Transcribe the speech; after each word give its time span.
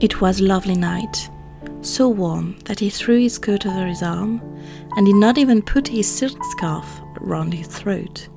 It 0.00 0.20
was 0.20 0.40
a 0.40 0.44
lovely 0.44 0.74
night, 0.74 1.30
so 1.80 2.08
warm 2.08 2.58
that 2.64 2.80
he 2.80 2.90
threw 2.90 3.20
his 3.20 3.38
coat 3.38 3.66
over 3.66 3.86
his 3.86 4.02
arm 4.02 4.40
and 4.96 5.06
did 5.06 5.16
not 5.16 5.38
even 5.38 5.62
put 5.62 5.88
his 5.88 6.06
silk 6.06 6.42
scarf 6.44 7.00
round 7.20 7.54
his 7.54 7.66
throat. 7.68 8.28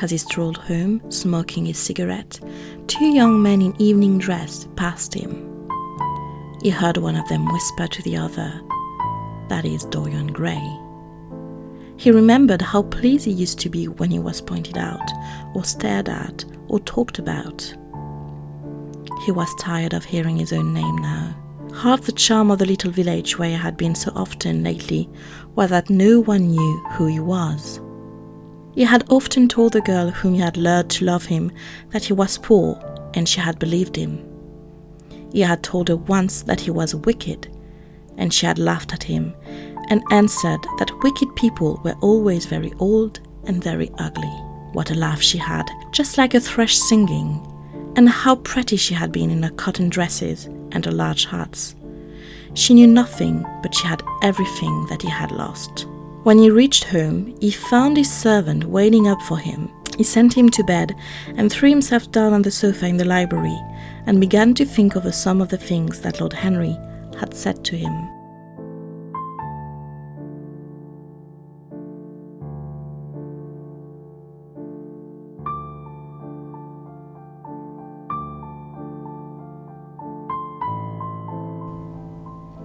As 0.00 0.10
he 0.10 0.16
strolled 0.16 0.56
home, 0.56 1.00
smoking 1.10 1.66
his 1.66 1.78
cigarette, 1.78 2.40
two 2.88 3.06
young 3.06 3.42
men 3.42 3.62
in 3.62 3.80
evening 3.80 4.18
dress 4.18 4.66
passed 4.74 5.14
him. 5.14 5.48
He 6.62 6.70
heard 6.70 6.96
one 6.96 7.16
of 7.16 7.28
them 7.28 7.46
whisper 7.52 7.86
to 7.86 8.02
the 8.02 8.16
other, 8.16 8.60
That 9.48 9.64
is 9.64 9.84
Dorian 9.84 10.28
Gray. 10.28 10.78
He 11.96 12.10
remembered 12.10 12.62
how 12.62 12.82
pleased 12.82 13.26
he 13.26 13.32
used 13.32 13.60
to 13.60 13.68
be 13.68 13.86
when 13.86 14.10
he 14.10 14.18
was 14.18 14.40
pointed 14.40 14.76
out, 14.78 15.08
or 15.54 15.64
stared 15.64 16.08
at, 16.08 16.44
or 16.68 16.80
talked 16.80 17.18
about. 17.18 17.72
He 19.24 19.30
was 19.30 19.54
tired 19.54 19.94
of 19.94 20.04
hearing 20.04 20.36
his 20.36 20.52
own 20.52 20.74
name 20.74 20.96
now. 20.96 21.36
Half 21.74 22.02
the 22.02 22.12
charm 22.12 22.50
of 22.50 22.58
the 22.58 22.66
little 22.66 22.90
village 22.90 23.38
where 23.38 23.50
he 23.50 23.54
had 23.54 23.76
been 23.76 23.94
so 23.94 24.12
often 24.14 24.62
lately 24.62 25.08
was 25.54 25.70
that 25.70 25.88
no 25.88 26.20
one 26.20 26.48
knew 26.48 26.84
who 26.92 27.06
he 27.06 27.20
was. 27.20 27.80
He 28.74 28.82
had 28.82 29.04
often 29.10 29.48
told 29.48 29.74
the 29.74 29.80
girl 29.80 30.10
whom 30.10 30.34
he 30.34 30.40
had 30.40 30.56
lured 30.56 30.90
to 30.90 31.04
love 31.04 31.26
him 31.26 31.52
that 31.90 32.04
he 32.04 32.12
was 32.12 32.38
poor, 32.38 32.80
and 33.14 33.28
she 33.28 33.40
had 33.40 33.58
believed 33.58 33.96
him. 33.96 34.24
He 35.32 35.40
had 35.40 35.62
told 35.62 35.88
her 35.88 35.96
once 35.96 36.42
that 36.42 36.60
he 36.60 36.70
was 36.70 36.94
wicked, 36.94 37.48
and 38.16 38.32
she 38.32 38.46
had 38.46 38.58
laughed 38.58 38.92
at 38.92 39.02
him 39.02 39.34
and 39.88 40.02
answered 40.10 40.60
that 40.78 41.02
wicked 41.02 41.34
people 41.36 41.80
were 41.84 41.96
always 42.00 42.46
very 42.46 42.72
old 42.78 43.20
and 43.44 43.62
very 43.62 43.90
ugly. 43.98 44.32
What 44.72 44.90
a 44.90 44.94
laugh 44.94 45.22
she 45.22 45.38
had, 45.38 45.70
just 45.92 46.18
like 46.18 46.34
a 46.34 46.40
thrush 46.40 46.76
singing, 46.76 47.46
and 47.96 48.08
how 48.08 48.36
pretty 48.36 48.76
she 48.76 48.94
had 48.94 49.12
been 49.12 49.30
in 49.30 49.42
her 49.42 49.50
cotton 49.50 49.88
dresses 49.88 50.46
and 50.72 50.84
her 50.84 50.92
large 50.92 51.26
hats. 51.26 51.74
She 52.54 52.74
knew 52.74 52.86
nothing, 52.86 53.44
but 53.62 53.74
she 53.74 53.86
had 53.86 54.02
everything 54.22 54.86
that 54.86 55.02
he 55.02 55.08
had 55.08 55.30
lost. 55.30 55.86
When 56.22 56.38
he 56.38 56.50
reached 56.50 56.84
home, 56.84 57.36
he 57.40 57.50
found 57.50 57.96
his 57.96 58.12
servant 58.12 58.64
waiting 58.64 59.08
up 59.08 59.20
for 59.22 59.38
him. 59.38 59.70
He 59.96 60.04
sent 60.04 60.34
him 60.34 60.48
to 60.50 60.64
bed 60.64 60.94
and 61.36 61.50
threw 61.50 61.68
himself 61.68 62.10
down 62.10 62.32
on 62.32 62.42
the 62.42 62.50
sofa 62.50 62.86
in 62.86 62.96
the 62.96 63.04
library 63.04 63.58
and 64.06 64.20
began 64.20 64.54
to 64.54 64.64
think 64.64 64.96
over 64.96 65.12
some 65.12 65.40
of 65.40 65.48
the 65.48 65.58
things 65.58 66.00
that 66.00 66.20
Lord 66.20 66.32
Henry 66.32 66.78
had 67.18 67.34
said 67.34 67.64
to 67.66 67.76
him. 67.76 68.08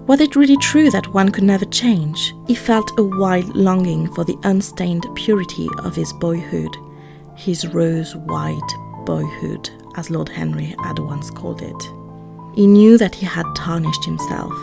Was 0.08 0.22
it 0.22 0.38
really 0.38 0.56
true 0.56 0.90
that 0.92 1.14
one 1.14 1.30
could 1.34 1.44
never 1.44 1.66
change? 1.66 2.34
He 2.48 2.56
felt 2.56 2.98
a 2.98 3.04
wild 3.04 3.54
longing 3.58 4.08
for 4.14 4.24
the 4.24 4.38
unstained 4.44 5.06
purity 5.16 5.68
of 5.80 5.98
his 5.98 6.14
boyhood, 6.14 6.78
his 7.36 7.68
rose 7.68 8.16
white 8.16 8.74
boyhood, 9.06 9.70
as 9.98 10.10
Lord 10.10 10.30
Henry 10.30 10.74
had 10.82 11.00
once 11.00 11.30
called 11.30 11.62
it. 11.62 11.92
He 12.56 12.68
knew 12.68 12.98
that 12.98 13.16
he 13.16 13.26
had 13.26 13.54
tarnished 13.54 14.06
himself, 14.06 14.54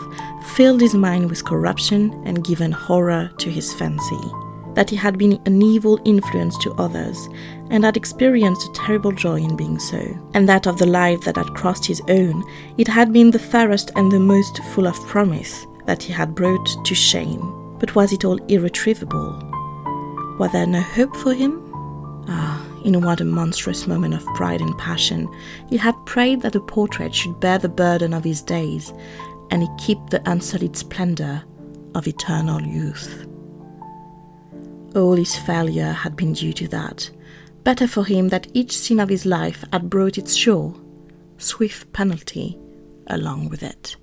filled 0.55 0.81
his 0.81 0.95
mind 0.95 1.29
with 1.29 1.45
corruption, 1.45 2.11
and 2.25 2.43
given 2.43 2.71
horror 2.71 3.31
to 3.37 3.51
his 3.51 3.71
fancy 3.71 4.31
that 4.75 4.89
he 4.89 4.95
had 4.95 5.17
been 5.17 5.41
an 5.45 5.61
evil 5.61 5.99
influence 6.05 6.57
to 6.59 6.73
others 6.73 7.27
and 7.69 7.83
had 7.83 7.97
experienced 7.97 8.67
a 8.67 8.73
terrible 8.73 9.11
joy 9.11 9.37
in 9.37 9.55
being 9.55 9.79
so, 9.79 9.99
and 10.33 10.47
that 10.47 10.67
of 10.67 10.77
the 10.77 10.85
life 10.85 11.21
that 11.21 11.37
had 11.37 11.53
crossed 11.55 11.85
his 11.85 12.01
own, 12.07 12.43
it 12.77 12.87
had 12.87 13.11
been 13.11 13.31
the 13.31 13.39
fairest 13.39 13.91
and 13.95 14.11
the 14.11 14.19
most 14.19 14.61
full 14.73 14.87
of 14.87 15.07
promise 15.07 15.65
that 15.85 16.03
he 16.03 16.13
had 16.13 16.35
brought 16.35 16.85
to 16.85 16.93
shame. 16.95 17.77
But 17.79 17.95
was 17.95 18.13
it 18.13 18.25
all 18.25 18.37
irretrievable? 18.47 19.41
Was 20.39 20.51
there 20.51 20.67
no 20.67 20.81
hope 20.81 21.15
for 21.17 21.33
him? 21.33 21.61
Ah, 22.27 22.65
in 22.83 22.99
what 23.01 23.21
a 23.21 23.25
monstrous 23.25 23.87
moment 23.87 24.13
of 24.13 24.25
pride 24.35 24.61
and 24.61 24.77
passion, 24.77 25.29
he 25.69 25.77
had 25.77 25.95
prayed 26.05 26.41
that 26.41 26.53
the 26.53 26.59
portrait 26.59 27.13
should 27.15 27.39
bear 27.39 27.57
the 27.57 27.69
burden 27.69 28.13
of 28.13 28.23
his 28.23 28.41
days, 28.41 28.93
and 29.51 29.61
he 29.61 29.69
keep 29.77 29.97
the 30.09 30.21
unsullied 30.29 30.75
splendor 30.75 31.43
of 31.93 32.07
eternal 32.07 32.61
youth. 32.61 33.25
All 34.95 35.15
his 35.15 35.37
failure 35.37 35.91
had 35.91 36.15
been 36.15 36.31
due 36.31 36.53
to 36.53 36.69
that. 36.69 37.11
Better 37.65 37.85
for 37.87 38.05
him 38.05 38.29
that 38.29 38.47
each 38.53 38.77
sin 38.77 39.01
of 39.01 39.09
his 39.09 39.25
life 39.25 39.65
had 39.73 39.89
brought 39.89 40.17
its 40.17 40.35
sure, 40.35 40.73
swift 41.37 41.91
penalty 41.91 42.57
along 43.07 43.49
with 43.49 43.61
it. 43.61 43.97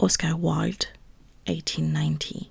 Oscar 0.00 0.34
Wilde, 0.36 0.88
1890. 1.46 2.50